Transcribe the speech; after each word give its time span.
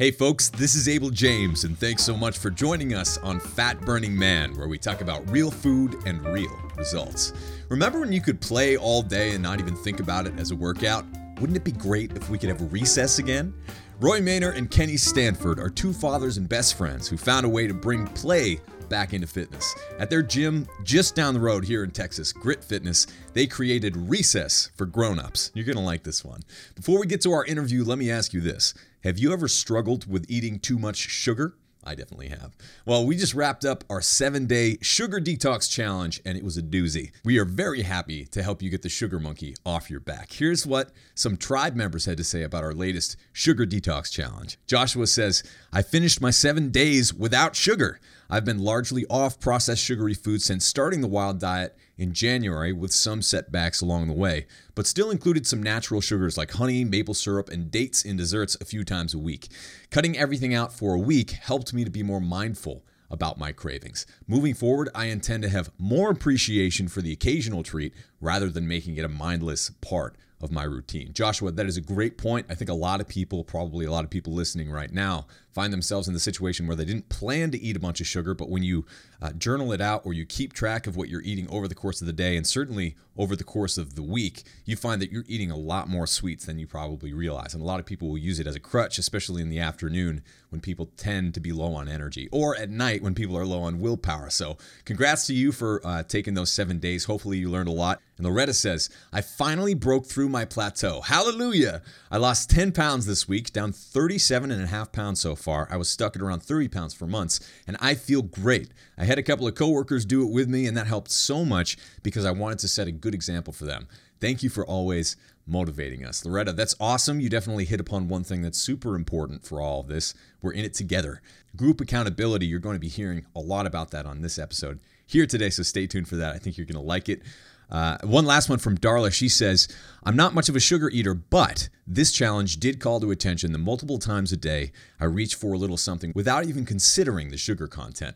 Hey 0.00 0.10
folks, 0.10 0.48
this 0.48 0.74
is 0.74 0.88
Abel 0.88 1.10
James, 1.10 1.64
and 1.64 1.78
thanks 1.78 2.02
so 2.02 2.16
much 2.16 2.38
for 2.38 2.48
joining 2.48 2.94
us 2.94 3.18
on 3.18 3.38
Fat 3.38 3.78
Burning 3.82 4.18
Man, 4.18 4.56
where 4.56 4.66
we 4.66 4.78
talk 4.78 5.02
about 5.02 5.30
real 5.30 5.50
food 5.50 5.94
and 6.06 6.24
real 6.24 6.58
results. 6.74 7.34
Remember 7.68 8.00
when 8.00 8.10
you 8.10 8.22
could 8.22 8.40
play 8.40 8.78
all 8.78 9.02
day 9.02 9.32
and 9.34 9.42
not 9.42 9.60
even 9.60 9.76
think 9.76 10.00
about 10.00 10.26
it 10.26 10.32
as 10.38 10.52
a 10.52 10.56
workout? 10.56 11.04
Wouldn't 11.38 11.54
it 11.58 11.64
be 11.64 11.72
great 11.72 12.16
if 12.16 12.30
we 12.30 12.38
could 12.38 12.48
have 12.48 12.72
recess 12.72 13.18
again? 13.18 13.52
Roy 14.00 14.22
Maynor 14.22 14.56
and 14.56 14.70
Kenny 14.70 14.96
Stanford 14.96 15.58
are 15.58 15.68
two 15.68 15.92
fathers 15.92 16.38
and 16.38 16.48
best 16.48 16.78
friends 16.78 17.06
who 17.06 17.18
found 17.18 17.44
a 17.44 17.50
way 17.50 17.66
to 17.66 17.74
bring 17.74 18.06
play 18.06 18.58
back 18.90 19.14
into 19.14 19.26
fitness. 19.26 19.74
At 19.98 20.10
their 20.10 20.22
gym 20.22 20.68
just 20.82 21.14
down 21.14 21.32
the 21.32 21.40
road 21.40 21.64
here 21.64 21.82
in 21.82 21.92
Texas, 21.92 22.32
Grit 22.32 22.62
Fitness, 22.62 23.06
they 23.32 23.46
created 23.46 23.96
Recess 23.96 24.70
for 24.76 24.84
grown-ups. 24.84 25.52
You're 25.54 25.64
going 25.64 25.78
to 25.78 25.82
like 25.82 26.02
this 26.02 26.22
one. 26.22 26.42
Before 26.74 27.00
we 27.00 27.06
get 27.06 27.22
to 27.22 27.32
our 27.32 27.46
interview, 27.46 27.84
let 27.84 27.98
me 27.98 28.10
ask 28.10 28.34
you 28.34 28.42
this. 28.42 28.74
Have 29.04 29.18
you 29.18 29.32
ever 29.32 29.48
struggled 29.48 30.10
with 30.10 30.26
eating 30.28 30.58
too 30.58 30.78
much 30.78 30.96
sugar? 30.96 31.54
I 31.82 31.94
definitely 31.94 32.28
have. 32.28 32.54
Well, 32.84 33.06
we 33.06 33.16
just 33.16 33.34
wrapped 33.34 33.64
up 33.64 33.84
our 33.88 34.02
seven 34.02 34.44
day 34.46 34.76
sugar 34.82 35.18
detox 35.18 35.70
challenge 35.70 36.20
and 36.26 36.36
it 36.36 36.44
was 36.44 36.58
a 36.58 36.62
doozy. 36.62 37.12
We 37.24 37.38
are 37.38 37.46
very 37.46 37.82
happy 37.82 38.26
to 38.26 38.42
help 38.42 38.60
you 38.60 38.68
get 38.68 38.82
the 38.82 38.90
sugar 38.90 39.18
monkey 39.18 39.56
off 39.64 39.90
your 39.90 40.00
back. 40.00 40.30
Here's 40.30 40.66
what 40.66 40.90
some 41.14 41.38
tribe 41.38 41.74
members 41.74 42.04
had 42.04 42.18
to 42.18 42.24
say 42.24 42.42
about 42.42 42.64
our 42.64 42.74
latest 42.74 43.16
sugar 43.32 43.64
detox 43.64 44.12
challenge. 44.12 44.58
Joshua 44.66 45.06
says, 45.06 45.42
I 45.72 45.80
finished 45.80 46.20
my 46.20 46.30
seven 46.30 46.70
days 46.70 47.14
without 47.14 47.56
sugar. 47.56 47.98
I've 48.32 48.44
been 48.44 48.60
largely 48.60 49.04
off 49.10 49.40
processed 49.40 49.82
sugary 49.82 50.14
food 50.14 50.40
since 50.40 50.64
starting 50.64 51.00
the 51.00 51.08
wild 51.08 51.40
diet 51.40 51.76
in 51.98 52.14
January 52.14 52.72
with 52.72 52.92
some 52.92 53.22
setbacks 53.22 53.80
along 53.80 54.06
the 54.06 54.12
way, 54.12 54.46
but 54.76 54.86
still 54.86 55.10
included 55.10 55.48
some 55.48 55.60
natural 55.60 56.00
sugars 56.00 56.38
like 56.38 56.52
honey, 56.52 56.84
maple 56.84 57.14
syrup, 57.14 57.48
and 57.48 57.72
dates 57.72 58.04
in 58.04 58.16
desserts 58.16 58.56
a 58.60 58.64
few 58.64 58.84
times 58.84 59.14
a 59.14 59.18
week. 59.18 59.48
Cutting 59.90 60.16
everything 60.16 60.54
out 60.54 60.72
for 60.72 60.94
a 60.94 60.98
week 60.98 61.32
helped 61.32 61.74
me 61.74 61.82
to 61.82 61.90
be 61.90 62.04
more 62.04 62.20
mindful 62.20 62.84
about 63.10 63.36
my 63.36 63.50
cravings. 63.50 64.06
Moving 64.28 64.54
forward, 64.54 64.88
I 64.94 65.06
intend 65.06 65.42
to 65.42 65.48
have 65.48 65.72
more 65.76 66.12
appreciation 66.12 66.86
for 66.86 67.02
the 67.02 67.12
occasional 67.12 67.64
treat 67.64 67.92
rather 68.20 68.48
than 68.48 68.68
making 68.68 68.96
it 68.96 69.04
a 69.04 69.08
mindless 69.08 69.70
part 69.80 70.14
of 70.40 70.50
my 70.50 70.64
routine. 70.64 71.12
Joshua, 71.12 71.52
that 71.52 71.66
is 71.66 71.76
a 71.76 71.82
great 71.82 72.16
point. 72.16 72.46
I 72.48 72.54
think 72.54 72.70
a 72.70 72.74
lot 72.74 73.00
of 73.00 73.08
people, 73.08 73.44
probably 73.44 73.84
a 73.84 73.90
lot 73.90 74.04
of 74.04 74.10
people 74.10 74.32
listening 74.32 74.70
right 74.70 74.92
now, 74.92 75.26
find 75.52 75.72
themselves 75.72 76.08
in 76.08 76.14
the 76.14 76.20
situation 76.20 76.66
where 76.66 76.76
they 76.76 76.84
didn't 76.84 77.08
plan 77.08 77.50
to 77.50 77.60
eat 77.60 77.76
a 77.76 77.80
bunch 77.80 78.00
of 78.00 78.06
sugar, 78.06 78.34
but 78.34 78.48
when 78.48 78.62
you 78.62 78.86
uh, 79.20 79.32
journal 79.32 79.72
it 79.72 79.80
out 79.80 80.06
or 80.06 80.12
you 80.12 80.24
keep 80.24 80.52
track 80.52 80.86
of 80.86 80.96
what 80.96 81.08
you're 81.08 81.20
eating 81.22 81.48
over 81.50 81.68
the 81.68 81.74
course 81.74 82.00
of 82.00 82.06
the 82.06 82.12
day 82.12 82.36
and 82.36 82.46
certainly 82.46 82.96
over 83.16 83.36
the 83.36 83.44
course 83.44 83.76
of 83.76 83.96
the 83.96 84.02
week, 84.02 84.44
you 84.64 84.76
find 84.76 85.02
that 85.02 85.12
you're 85.12 85.24
eating 85.26 85.50
a 85.50 85.56
lot 85.56 85.88
more 85.88 86.06
sweets 86.06 86.46
than 86.46 86.58
you 86.58 86.66
probably 86.66 87.12
realize. 87.12 87.52
And 87.52 87.62
a 87.62 87.66
lot 87.66 87.80
of 87.80 87.86
people 87.86 88.08
will 88.08 88.18
use 88.18 88.40
it 88.40 88.46
as 88.46 88.54
a 88.54 88.60
crutch, 88.60 88.98
especially 88.98 89.42
in 89.42 89.50
the 89.50 89.58
afternoon 89.58 90.22
when 90.48 90.60
people 90.60 90.90
tend 90.96 91.34
to 91.34 91.40
be 91.40 91.52
low 91.52 91.74
on 91.74 91.88
energy 91.88 92.28
or 92.32 92.56
at 92.56 92.70
night 92.70 93.02
when 93.02 93.14
people 93.14 93.36
are 93.36 93.44
low 93.44 93.62
on 93.62 93.80
willpower. 93.80 94.30
So, 94.30 94.56
congrats 94.84 95.26
to 95.26 95.34
you 95.34 95.52
for 95.52 95.80
uh, 95.84 96.02
taking 96.04 96.34
those 96.34 96.50
seven 96.50 96.78
days. 96.78 97.04
Hopefully, 97.04 97.38
you 97.38 97.50
learned 97.50 97.68
a 97.68 97.72
lot. 97.72 98.00
And 98.20 98.26
Loretta 98.26 98.52
says, 98.52 98.90
I 99.14 99.22
finally 99.22 99.72
broke 99.72 100.04
through 100.04 100.28
my 100.28 100.44
plateau. 100.44 101.00
Hallelujah! 101.00 101.80
I 102.10 102.18
lost 102.18 102.50
10 102.50 102.70
pounds 102.72 103.06
this 103.06 103.26
week, 103.26 103.50
down 103.50 103.72
37 103.72 104.50
and 104.50 104.62
a 104.62 104.66
half 104.66 104.92
pounds 104.92 105.22
so 105.22 105.34
far. 105.34 105.66
I 105.70 105.78
was 105.78 105.88
stuck 105.88 106.16
at 106.16 106.20
around 106.20 106.42
30 106.42 106.68
pounds 106.68 106.92
for 106.92 107.06
months, 107.06 107.40
and 107.66 107.78
I 107.80 107.94
feel 107.94 108.20
great. 108.20 108.72
I 108.98 109.06
had 109.06 109.18
a 109.18 109.22
couple 109.22 109.48
of 109.48 109.54
coworkers 109.54 110.04
do 110.04 110.22
it 110.22 110.30
with 110.30 110.50
me, 110.50 110.66
and 110.66 110.76
that 110.76 110.86
helped 110.86 111.10
so 111.10 111.46
much 111.46 111.78
because 112.02 112.26
I 112.26 112.30
wanted 112.30 112.58
to 112.58 112.68
set 112.68 112.88
a 112.88 112.92
good 112.92 113.14
example 113.14 113.54
for 113.54 113.64
them. 113.64 113.88
Thank 114.20 114.42
you 114.42 114.50
for 114.50 114.66
always 114.66 115.16
motivating 115.46 116.04
us. 116.04 116.22
Loretta, 116.22 116.52
that's 116.52 116.76
awesome. 116.78 117.20
You 117.20 117.30
definitely 117.30 117.64
hit 117.64 117.80
upon 117.80 118.08
one 118.08 118.22
thing 118.22 118.42
that's 118.42 118.58
super 118.58 118.96
important 118.96 119.46
for 119.46 119.62
all 119.62 119.80
of 119.80 119.88
this. 119.88 120.12
We're 120.42 120.52
in 120.52 120.66
it 120.66 120.74
together. 120.74 121.22
Group 121.56 121.80
accountability, 121.80 122.44
you're 122.44 122.58
going 122.58 122.76
to 122.76 122.80
be 122.80 122.88
hearing 122.88 123.24
a 123.34 123.40
lot 123.40 123.66
about 123.66 123.92
that 123.92 124.04
on 124.04 124.20
this 124.20 124.38
episode 124.38 124.78
here 125.10 125.26
today, 125.26 125.50
so 125.50 125.64
stay 125.64 125.86
tuned 125.88 126.06
for 126.06 126.16
that. 126.16 126.34
I 126.34 126.38
think 126.38 126.56
you're 126.56 126.66
going 126.66 126.80
to 126.80 126.86
like 126.86 127.08
it. 127.08 127.22
Uh, 127.70 127.98
one 128.02 128.24
last 128.24 128.48
one 128.48 128.58
from 128.58 128.76
Darla. 128.76 129.12
She 129.12 129.28
says, 129.28 129.68
I'm 130.02 130.16
not 130.16 130.34
much 130.34 130.48
of 130.48 130.56
a 130.56 130.60
sugar 130.60 130.90
eater, 130.90 131.14
but 131.14 131.68
this 131.86 132.10
challenge 132.12 132.58
did 132.58 132.80
call 132.80 133.00
to 133.00 133.10
attention 133.10 133.52
the 133.52 133.58
multiple 133.58 133.98
times 133.98 134.32
a 134.32 134.36
day 134.36 134.72
I 134.98 135.04
reach 135.04 135.34
for 135.34 135.52
a 135.52 135.58
little 135.58 135.76
something 135.76 136.12
without 136.14 136.46
even 136.46 136.64
considering 136.64 137.30
the 137.30 137.36
sugar 137.36 137.66
content. 137.66 138.08